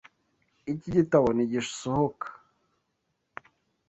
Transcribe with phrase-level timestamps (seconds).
[0.71, 2.27] Iki gitabo ntigisohoka.